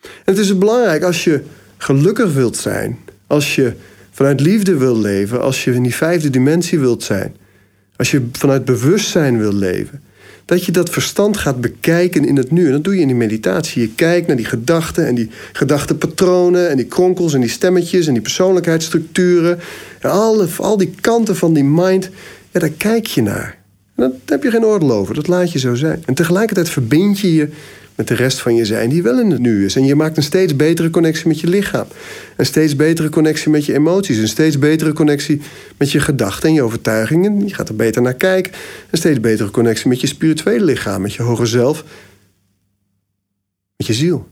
En 0.00 0.08
het 0.24 0.38
is 0.38 0.58
belangrijk 0.58 1.02
als 1.02 1.24
je 1.24 1.42
gelukkig 1.76 2.32
wilt 2.32 2.56
zijn, 2.56 2.98
als 3.26 3.54
je 3.54 3.72
vanuit 4.10 4.40
liefde 4.40 4.76
wilt 4.76 4.98
leven, 4.98 5.40
als 5.40 5.64
je 5.64 5.72
in 5.72 5.82
die 5.82 5.94
vijfde 5.94 6.30
dimensie 6.30 6.78
wilt 6.78 7.02
zijn, 7.02 7.36
als 7.96 8.10
je 8.10 8.28
vanuit 8.32 8.64
bewustzijn 8.64 9.38
wilt 9.38 9.54
leven, 9.54 10.02
dat 10.46 10.64
je 10.64 10.72
dat 10.72 10.90
verstand 10.90 11.36
gaat 11.36 11.60
bekijken 11.60 12.24
in 12.24 12.36
het 12.36 12.50
nu. 12.50 12.66
En 12.66 12.72
dat 12.72 12.84
doe 12.84 12.94
je 12.94 13.00
in 13.00 13.06
die 13.06 13.16
meditatie. 13.16 13.82
Je 13.82 13.94
kijkt 13.94 14.26
naar 14.26 14.36
die 14.36 14.44
gedachten 14.44 15.06
en 15.06 15.14
die 15.14 15.30
gedachtenpatronen 15.52 16.70
en 16.70 16.76
die 16.76 16.86
kronkels 16.86 17.34
en 17.34 17.40
die 17.40 17.50
stemmetjes 17.50 18.06
en 18.06 18.12
die 18.12 18.22
persoonlijkheidsstructuren. 18.22 19.58
En 20.00 20.10
al, 20.10 20.46
al 20.58 20.76
die 20.76 20.94
kanten 21.00 21.36
van 21.36 21.52
die 21.52 21.64
mind, 21.64 22.10
ja, 22.50 22.60
daar 22.60 22.70
kijk 22.70 23.06
je 23.06 23.22
naar. 23.22 23.58
En 23.94 24.02
daar 24.02 24.10
heb 24.26 24.42
je 24.42 24.50
geen 24.50 24.64
oordeel 24.64 24.92
over, 24.92 25.14
dat 25.14 25.26
laat 25.26 25.52
je 25.52 25.58
zo 25.58 25.74
zijn. 25.74 26.02
En 26.04 26.14
tegelijkertijd 26.14 26.68
verbind 26.68 27.18
je 27.18 27.34
je 27.34 27.48
met 27.96 28.08
de 28.08 28.14
rest 28.14 28.40
van 28.40 28.54
je 28.54 28.64
zijn 28.64 28.88
die 28.88 29.02
wel 29.02 29.20
in 29.20 29.30
het 29.30 29.40
nu 29.40 29.64
is. 29.64 29.76
En 29.76 29.84
je 29.84 29.94
maakt 29.94 30.16
een 30.16 30.22
steeds 30.22 30.56
betere 30.56 30.90
connectie 30.90 31.28
met 31.28 31.40
je 31.40 31.46
lichaam. 31.46 31.86
Een 32.36 32.46
steeds 32.46 32.76
betere 32.76 33.08
connectie 33.08 33.50
met 33.50 33.64
je 33.64 33.74
emoties. 33.74 34.16
Een 34.16 34.28
steeds 34.28 34.58
betere 34.58 34.92
connectie 34.92 35.40
met 35.78 35.92
je 35.92 36.00
gedachten 36.00 36.48
en 36.48 36.54
je 36.54 36.62
overtuigingen. 36.62 37.46
Je 37.46 37.54
gaat 37.54 37.68
er 37.68 37.76
beter 37.76 38.02
naar 38.02 38.14
kijken. 38.14 38.52
Een 38.90 38.98
steeds 38.98 39.20
betere 39.20 39.50
connectie 39.50 39.88
met 39.88 40.00
je 40.00 40.06
spirituele 40.06 40.64
lichaam, 40.64 41.02
met 41.02 41.14
je 41.14 41.22
hoger 41.22 41.46
zelf, 41.46 41.84
met 43.76 43.86
je 43.86 43.94
ziel. 43.94 44.28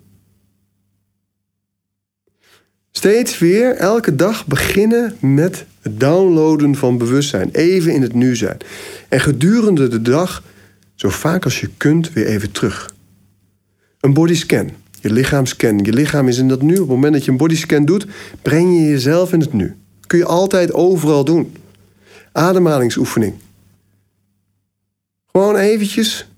Steeds 2.90 3.38
weer, 3.38 3.74
elke 3.74 4.16
dag 4.16 4.46
beginnen 4.46 5.16
met 5.20 5.64
het 5.80 6.00
downloaden 6.00 6.74
van 6.74 6.98
bewustzijn. 6.98 7.48
Even 7.52 7.92
in 7.92 8.02
het 8.02 8.14
nu 8.14 8.36
zijn. 8.36 8.56
En 9.08 9.20
gedurende 9.20 9.88
de 9.88 10.02
dag, 10.02 10.42
zo 10.94 11.08
vaak 11.08 11.44
als 11.44 11.60
je 11.60 11.68
kunt, 11.76 12.12
weer 12.12 12.26
even 12.26 12.52
terug. 12.52 12.93
Een 14.04 14.12
bodyscan. 14.12 14.70
Je 15.00 15.12
lichaamscan. 15.12 15.78
Je 15.78 15.92
lichaam 15.92 16.28
is 16.28 16.38
in 16.38 16.48
dat 16.48 16.62
nu. 16.62 16.72
Op 16.72 16.78
het 16.78 16.88
moment 16.88 17.12
dat 17.12 17.24
je 17.24 17.30
een 17.30 17.36
bodyscan 17.36 17.84
doet, 17.84 18.06
breng 18.42 18.74
je 18.76 18.88
jezelf 18.88 19.32
in 19.32 19.40
het 19.40 19.52
nu. 19.52 19.76
Kun 20.06 20.18
je 20.18 20.24
altijd 20.24 20.72
overal 20.72 21.24
doen. 21.24 21.52
Ademhalingsoefening. 22.32 23.34
Gewoon 25.32 25.56
eventjes, 25.56 26.28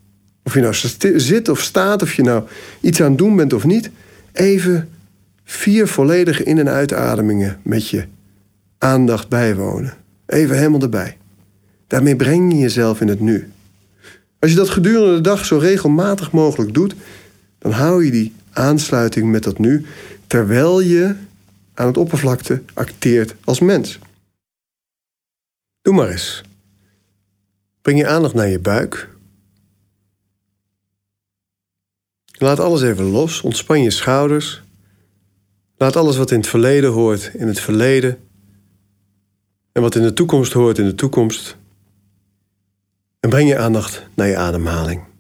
of 0.45 0.55
je 0.55 0.61
nou 0.61 0.75
zit 1.17 1.49
of 1.49 1.61
staat, 1.61 2.03
of 2.03 2.15
je 2.15 2.23
nou 2.23 2.45
iets 2.81 3.03
aan 3.03 3.09
het 3.09 3.19
doen 3.19 3.37
bent 3.37 3.53
of 3.53 3.65
niet, 3.65 3.91
even 4.33 4.89
vier 5.45 5.89
volledige 5.89 6.43
in- 6.43 6.59
en 6.59 6.69
uitademingen 6.69 7.61
met 7.63 7.89
je 7.89 8.05
aandacht 8.79 9.29
bijwonen. 9.29 9.97
Even 10.27 10.57
helemaal 10.57 10.81
erbij. 10.81 11.17
Daarmee 11.87 12.17
breng 12.17 12.53
je 12.53 12.59
jezelf 12.59 13.01
in 13.01 13.09
het 13.09 13.21
nu. 13.21 13.51
Als 14.39 14.51
je 14.51 14.57
dat 14.57 14.69
gedurende 14.69 15.15
de 15.15 15.21
dag 15.21 15.45
zo 15.45 15.59
regelmatig 15.59 16.33
mogelijk 16.33 16.75
doet, 16.75 16.95
dan 17.67 17.75
hou 17.75 18.05
je 18.05 18.11
die 18.11 18.35
aansluiting 18.53 19.31
met 19.31 19.43
dat 19.43 19.59
nu, 19.59 19.87
terwijl 20.27 20.81
je 20.81 21.17
aan 21.75 21.87
het 21.87 21.97
oppervlakte 21.97 22.63
acteert 22.75 23.35
als 23.45 23.61
mens. 23.61 23.99
Doe 25.83 25.95
maar 25.95 26.09
eens. 26.09 26.43
Breng 27.83 27.99
je 27.99 28.07
aandacht 28.07 28.35
naar 28.35 28.49
je 28.49 28.59
buik. 28.59 29.09
Laat 32.39 32.61
alles 32.61 32.83
even 32.83 33.05
los, 33.05 33.41
ontspan 33.41 33.83
je 33.83 33.91
schouders. 33.91 34.63
Laat 35.77 35.97
alles 35.97 36.17
wat 36.17 36.31
in 36.31 36.39
het 36.39 36.49
verleden 36.49 36.91
hoort 36.91 37.31
in 37.35 37.47
het 37.47 37.61
verleden. 37.61 38.19
En 39.73 39.83
wat 39.83 39.95
in 39.95 40.03
de 40.03 40.13
toekomst 40.13 40.53
hoort 40.53 40.79
in 40.79 40.87
de 40.87 40.95
toekomst. 40.95 41.57
En 43.21 43.31
breng 43.31 43.49
je 43.49 43.59
aandacht 43.59 44.07
naar 44.15 44.27
je 44.27 44.37
ademhaling. 44.37 45.16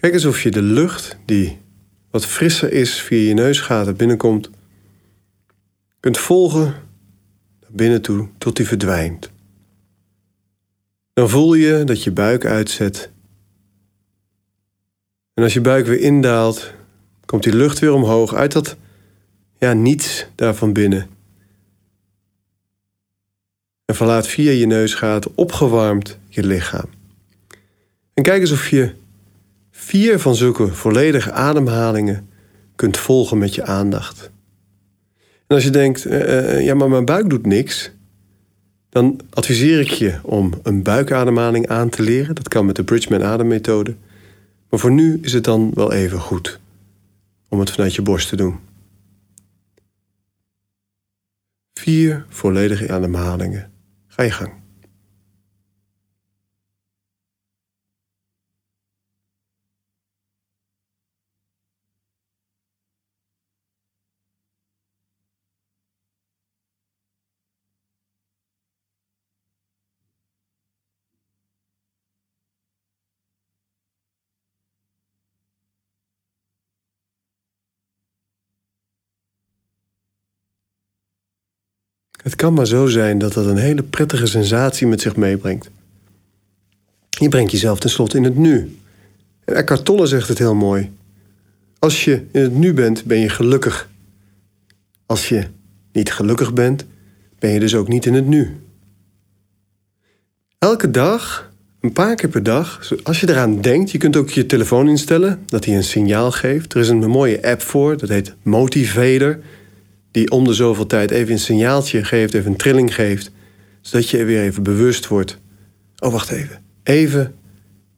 Kijk 0.00 0.12
eens 0.12 0.24
of 0.24 0.42
je 0.42 0.50
de 0.50 0.62
lucht 0.62 1.16
die 1.24 1.58
wat 2.10 2.26
frisser 2.26 2.72
is 2.72 3.00
via 3.00 3.28
je 3.28 3.34
neusgaten 3.34 3.96
binnenkomt, 3.96 4.50
kunt 6.00 6.18
volgen 6.18 6.64
naar 7.60 7.70
binnen 7.70 8.02
toe 8.02 8.28
tot 8.38 8.56
die 8.56 8.66
verdwijnt. 8.66 9.30
Dan 11.12 11.28
voel 11.28 11.54
je 11.54 11.84
dat 11.84 12.02
je 12.02 12.10
buik 12.10 12.44
uitzet 12.44 13.10
En 15.34 15.42
als 15.42 15.52
je 15.52 15.60
buik 15.60 15.86
weer 15.86 16.00
indaalt, 16.00 16.72
komt 17.24 17.42
die 17.42 17.56
lucht 17.56 17.78
weer 17.78 17.92
omhoog 17.92 18.34
uit 18.34 18.52
dat 18.52 18.76
ja, 19.58 19.72
niets 19.72 20.26
daarvan 20.34 20.72
binnen. 20.72 21.08
En 23.84 23.94
verlaat 23.94 24.26
via 24.26 24.50
je 24.50 24.66
neusgaten 24.66 25.32
opgewarmd 25.34 26.18
je 26.28 26.46
lichaam. 26.46 26.88
En 28.14 28.22
kijk 28.22 28.40
eens 28.40 28.52
of 28.52 28.68
je 28.70 28.98
vier 29.90 30.18
van 30.18 30.34
zulke 30.34 30.66
volledige 30.66 31.32
ademhalingen 31.32 32.28
kunt 32.76 32.96
volgen 32.96 33.38
met 33.38 33.54
je 33.54 33.64
aandacht. 33.64 34.30
En 35.46 35.54
als 35.56 35.64
je 35.64 35.70
denkt, 35.70 36.06
uh, 36.06 36.64
ja, 36.64 36.74
maar 36.74 36.88
mijn 36.88 37.04
buik 37.04 37.30
doet 37.30 37.46
niks, 37.46 37.90
dan 38.88 39.20
adviseer 39.30 39.80
ik 39.80 39.90
je 39.90 40.18
om 40.22 40.52
een 40.62 40.82
buikademhaling 40.82 41.68
aan 41.68 41.88
te 41.88 42.02
leren. 42.02 42.34
Dat 42.34 42.48
kan 42.48 42.66
met 42.66 42.76
de 42.76 42.84
Bridgman 42.84 43.22
ademmethode. 43.22 43.96
Maar 44.68 44.80
voor 44.80 44.92
nu 44.92 45.18
is 45.22 45.32
het 45.32 45.44
dan 45.44 45.70
wel 45.74 45.92
even 45.92 46.20
goed 46.20 46.60
om 47.48 47.60
het 47.60 47.70
vanuit 47.70 47.94
je 47.94 48.02
borst 48.02 48.28
te 48.28 48.36
doen. 48.36 48.58
Vier 51.72 52.24
volledige 52.28 52.92
ademhalingen. 52.92 53.70
Ga 54.06 54.22
je 54.22 54.30
gang. 54.30 54.59
Het 82.22 82.36
kan 82.36 82.54
maar 82.54 82.66
zo 82.66 82.86
zijn 82.86 83.18
dat 83.18 83.32
dat 83.32 83.46
een 83.46 83.56
hele 83.56 83.82
prettige 83.82 84.26
sensatie 84.26 84.86
met 84.86 85.00
zich 85.00 85.16
meebrengt. 85.16 85.70
Je 87.08 87.28
brengt 87.28 87.50
jezelf 87.50 87.78
tenslotte 87.78 88.16
in 88.16 88.24
het 88.24 88.36
nu. 88.36 88.76
En 89.44 89.54
Eckhart 89.54 89.84
Tolle 89.84 90.06
zegt 90.06 90.28
het 90.28 90.38
heel 90.38 90.54
mooi. 90.54 90.92
Als 91.78 92.04
je 92.04 92.26
in 92.32 92.42
het 92.42 92.54
nu 92.54 92.74
bent, 92.74 93.04
ben 93.04 93.18
je 93.18 93.28
gelukkig. 93.28 93.88
Als 95.06 95.28
je 95.28 95.46
niet 95.92 96.12
gelukkig 96.12 96.52
bent, 96.52 96.84
ben 97.38 97.50
je 97.50 97.60
dus 97.60 97.74
ook 97.74 97.88
niet 97.88 98.06
in 98.06 98.14
het 98.14 98.26
nu. 98.26 98.56
Elke 100.58 100.90
dag, 100.90 101.50
een 101.80 101.92
paar 101.92 102.14
keer 102.14 102.28
per 102.28 102.42
dag, 102.42 102.92
als 103.02 103.20
je 103.20 103.28
eraan 103.28 103.60
denkt, 103.60 103.90
je 103.90 103.98
kunt 103.98 104.16
ook 104.16 104.30
je 104.30 104.46
telefoon 104.46 104.88
instellen 104.88 105.42
dat 105.46 105.64
hij 105.64 105.76
een 105.76 105.84
signaal 105.84 106.30
geeft. 106.30 106.74
Er 106.74 106.80
is 106.80 106.88
een 106.88 107.10
mooie 107.10 107.42
app 107.42 107.62
voor, 107.62 107.96
dat 107.96 108.08
heet 108.08 108.34
Motivator 108.42 109.38
die 110.10 110.30
om 110.30 110.44
de 110.44 110.54
zoveel 110.54 110.86
tijd 110.86 111.10
even 111.10 111.32
een 111.32 111.38
signaaltje 111.38 112.04
geeft, 112.04 112.34
even 112.34 112.50
een 112.50 112.56
trilling 112.56 112.94
geeft, 112.94 113.30
zodat 113.80 114.08
je 114.08 114.18
er 114.18 114.26
weer 114.26 114.42
even 114.42 114.62
bewust 114.62 115.08
wordt. 115.08 115.38
Oh, 115.98 116.12
wacht 116.12 116.30
even. 116.30 116.62
Even 116.82 117.34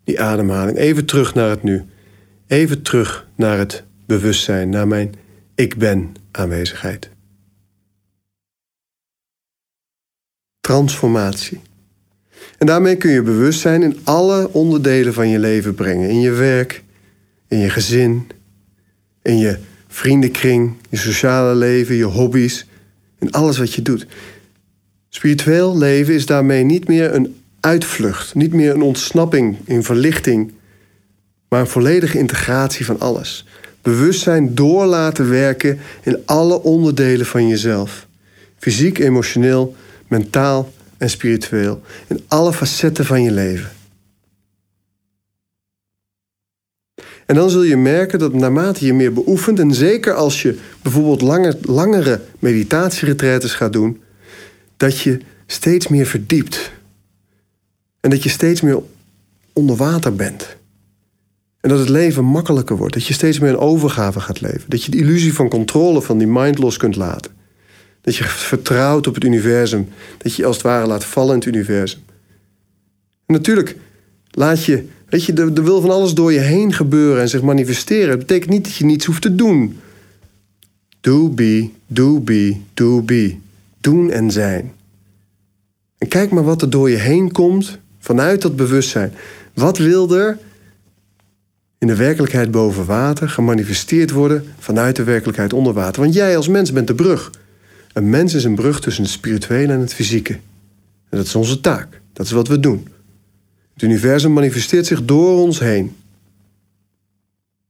die 0.04 0.20
ademhaling, 0.20 0.76
even 0.78 1.04
terug 1.04 1.34
naar 1.34 1.50
het 1.50 1.62
nu. 1.62 1.84
Even 2.46 2.82
terug 2.82 3.26
naar 3.34 3.58
het 3.58 3.84
bewustzijn, 4.06 4.68
naar 4.68 4.88
mijn 4.88 5.14
ik 5.54 5.76
ben 5.76 6.14
aanwezigheid. 6.30 7.10
Transformatie. 10.60 11.60
En 12.58 12.66
daarmee 12.66 12.96
kun 12.96 13.10
je 13.10 13.22
bewustzijn 13.22 13.82
in 13.82 13.98
alle 14.04 14.52
onderdelen 14.52 15.14
van 15.14 15.28
je 15.28 15.38
leven 15.38 15.74
brengen. 15.74 16.08
In 16.08 16.20
je 16.20 16.30
werk, 16.30 16.82
in 17.48 17.58
je 17.58 17.70
gezin, 17.70 18.30
in 19.22 19.38
je 19.38 19.58
vriendenkring, 19.92 20.74
je 20.88 20.96
sociale 20.96 21.54
leven, 21.54 21.94
je 21.94 22.04
hobby's 22.04 22.66
en 23.18 23.30
alles 23.30 23.58
wat 23.58 23.74
je 23.74 23.82
doet. 23.82 24.06
Spiritueel 25.08 25.78
leven 25.78 26.14
is 26.14 26.26
daarmee 26.26 26.64
niet 26.64 26.88
meer 26.88 27.14
een 27.14 27.36
uitvlucht, 27.60 28.34
niet 28.34 28.52
meer 28.52 28.74
een 28.74 28.82
ontsnapping 28.82 29.56
in 29.64 29.82
verlichting, 29.82 30.52
maar 31.48 31.60
een 31.60 31.66
volledige 31.66 32.18
integratie 32.18 32.84
van 32.84 33.00
alles. 33.00 33.46
Bewustzijn 33.82 34.54
door 34.54 34.84
laten 34.86 35.30
werken 35.30 35.78
in 36.02 36.18
alle 36.24 36.62
onderdelen 36.62 37.26
van 37.26 37.48
jezelf. 37.48 38.06
Fysiek, 38.58 38.98
emotioneel, 38.98 39.76
mentaal 40.08 40.72
en 40.98 41.10
spiritueel. 41.10 41.82
In 42.06 42.20
alle 42.28 42.52
facetten 42.52 43.04
van 43.04 43.22
je 43.22 43.30
leven. 43.30 43.70
En 47.26 47.34
dan 47.34 47.50
zul 47.50 47.62
je 47.62 47.76
merken 47.76 48.18
dat 48.18 48.34
naarmate 48.34 48.86
je 48.86 48.94
meer 48.94 49.12
beoefent, 49.12 49.58
en 49.58 49.74
zeker 49.74 50.14
als 50.14 50.42
je 50.42 50.58
bijvoorbeeld 50.82 51.20
langer, 51.20 51.56
langere 51.62 52.20
meditatieretretes 52.38 53.54
gaat 53.54 53.72
doen, 53.72 54.00
dat 54.76 54.98
je 54.98 55.20
steeds 55.46 55.88
meer 55.88 56.06
verdiept. 56.06 56.72
En 58.00 58.10
dat 58.10 58.22
je 58.22 58.28
steeds 58.28 58.60
meer 58.60 58.82
onder 59.52 59.76
water 59.76 60.14
bent. 60.14 60.56
En 61.60 61.68
dat 61.68 61.78
het 61.78 61.88
leven 61.88 62.24
makkelijker 62.24 62.76
wordt. 62.76 62.94
Dat 62.94 63.06
je 63.06 63.14
steeds 63.14 63.38
meer 63.38 63.50
een 63.50 63.58
overgave 63.58 64.20
gaat 64.20 64.40
leven. 64.40 64.64
Dat 64.70 64.84
je 64.84 64.90
de 64.90 64.96
illusie 64.96 65.34
van 65.34 65.48
controle 65.48 66.02
van 66.02 66.18
die 66.18 66.26
mind 66.26 66.58
los 66.58 66.76
kunt 66.76 66.96
laten. 66.96 67.32
Dat 68.00 68.16
je 68.16 68.24
vertrouwt 68.24 69.06
op 69.06 69.14
het 69.14 69.24
universum. 69.24 69.88
Dat 70.18 70.34
je 70.34 70.46
als 70.46 70.56
het 70.56 70.64
ware 70.64 70.86
laat 70.86 71.04
vallen 71.04 71.32
in 71.32 71.38
het 71.38 71.46
universum. 71.46 72.00
En 73.26 73.34
natuurlijk 73.34 73.76
laat 74.30 74.64
je 74.64 74.88
Weet 75.12 75.24
je, 75.24 75.32
er, 75.32 75.64
wil 75.64 75.80
van 75.80 75.90
alles 75.90 76.14
door 76.14 76.32
je 76.32 76.38
heen 76.38 76.72
gebeuren 76.72 77.22
en 77.22 77.28
zich 77.28 77.42
manifesteren. 77.42 78.08
Het 78.08 78.18
betekent 78.18 78.50
niet 78.50 78.64
dat 78.64 78.74
je 78.74 78.84
niets 78.84 79.04
hoeft 79.04 79.22
te 79.22 79.34
doen. 79.34 79.78
Do 81.00 81.28
be, 81.28 81.68
do 81.86 82.20
be, 82.20 82.56
do 82.74 83.02
be. 83.02 83.36
Doen 83.80 84.10
en 84.10 84.30
zijn. 84.30 84.72
En 85.98 86.08
kijk 86.08 86.30
maar 86.30 86.44
wat 86.44 86.62
er 86.62 86.70
door 86.70 86.90
je 86.90 86.96
heen 86.96 87.32
komt 87.32 87.78
vanuit 87.98 88.42
dat 88.42 88.56
bewustzijn. 88.56 89.12
Wat 89.54 89.78
wil 89.78 90.16
er 90.16 90.38
in 91.78 91.86
de 91.86 91.96
werkelijkheid 91.96 92.50
boven 92.50 92.84
water 92.84 93.28
gemanifesteerd 93.28 94.10
worden 94.10 94.44
vanuit 94.58 94.96
de 94.96 95.04
werkelijkheid 95.04 95.52
onder 95.52 95.72
water? 95.72 96.02
Want 96.02 96.14
jij 96.14 96.36
als 96.36 96.48
mens 96.48 96.72
bent 96.72 96.86
de 96.86 96.94
brug. 96.94 97.30
Een 97.92 98.10
mens 98.10 98.34
is 98.34 98.44
een 98.44 98.54
brug 98.54 98.80
tussen 98.80 99.02
het 99.02 99.12
spirituele 99.12 99.72
en 99.72 99.80
het 99.80 99.94
fysieke. 99.94 100.32
En 101.08 101.18
dat 101.18 101.26
is 101.26 101.34
onze 101.34 101.60
taak. 101.60 102.00
Dat 102.12 102.26
is 102.26 102.32
wat 102.32 102.48
we 102.48 102.60
doen. 102.60 102.86
Het 103.82 103.90
universum 103.90 104.32
manifesteert 104.32 104.86
zich 104.86 105.04
door 105.04 105.38
ons 105.38 105.58
heen. 105.58 105.96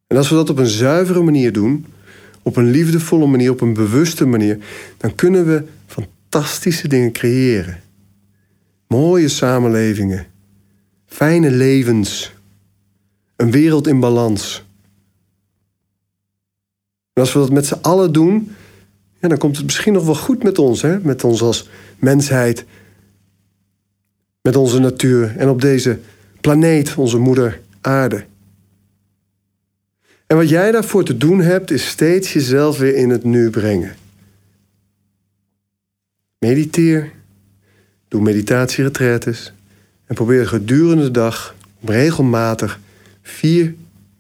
En 0.07 0.17
als 0.17 0.29
we 0.29 0.35
dat 0.35 0.51
op 0.51 0.59
een 0.59 0.67
zuivere 0.67 1.23
manier 1.23 1.53
doen, 1.53 1.87
op 2.43 2.57
een 2.57 2.71
liefdevolle 2.71 3.27
manier, 3.27 3.51
op 3.51 3.61
een 3.61 3.73
bewuste 3.73 4.27
manier, 4.27 4.59
dan 4.97 5.15
kunnen 5.15 5.47
we 5.47 5.65
fantastische 5.87 6.89
dingen 6.89 7.13
creëren. 7.13 7.81
Mooie 8.87 9.29
samenlevingen, 9.29 10.27
fijne 11.07 11.51
levens, 11.51 12.33
een 13.37 13.51
wereld 13.51 13.87
in 13.87 14.01
balans. 14.01 14.65
En 17.13 17.23
als 17.23 17.33
we 17.33 17.39
dat 17.39 17.51
met 17.51 17.67
z'n 17.67 17.79
allen 17.81 18.13
doen, 18.13 18.51
ja, 19.21 19.29
dan 19.29 19.39
komt 19.39 19.57
het 19.57 19.65
misschien 19.65 19.93
nog 19.93 20.05
wel 20.05 20.15
goed 20.15 20.43
met 20.43 20.59
ons, 20.59 20.83
hè? 20.83 21.01
met 21.01 21.25
ons 21.25 21.43
als 21.43 21.69
mensheid, 21.99 22.65
met 24.43 24.57
onze 24.57 24.79
natuur 24.79 25.37
en 25.37 25.49
op 25.49 25.61
deze 25.61 25.99
planeet, 26.41 26.95
onze 26.95 27.19
moeder 27.19 27.61
aarde. 27.81 28.25
En 30.27 30.37
wat 30.37 30.49
jij 30.49 30.71
daarvoor 30.71 31.05
te 31.05 31.17
doen 31.17 31.41
hebt, 31.41 31.71
is 31.71 31.89
steeds 31.89 32.33
jezelf 32.33 32.79
weer 32.79 32.95
in 32.95 33.11
het 33.11 33.25
nu 33.25 33.51
brengen. 33.51 33.97
Mediteer, 36.39 37.13
doe 38.09 38.23
meditatieretretes 38.23 39.53
en 40.07 40.15
probeer 40.15 40.47
gedurende 40.47 41.03
de 41.03 41.11
dag 41.11 41.55
regelmatig 41.85 42.81
vier 43.23 43.75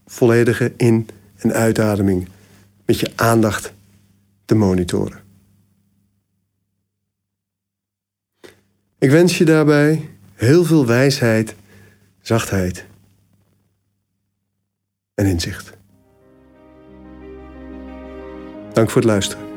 volledige 0.06 0.72
in- 0.76 1.08
en 1.36 1.52
uitademingen 1.52 2.28
met 2.84 3.00
je 3.00 3.10
aandacht 3.16 3.72
te 4.44 4.54
monitoren. 4.54 5.21
Ik 9.02 9.10
wens 9.10 9.38
je 9.38 9.44
daarbij 9.44 10.08
heel 10.34 10.64
veel 10.64 10.86
wijsheid, 10.86 11.54
zachtheid 12.20 12.86
en 15.14 15.26
inzicht. 15.26 15.72
Dank 18.72 18.90
voor 18.90 19.00
het 19.00 19.10
luisteren. 19.10 19.51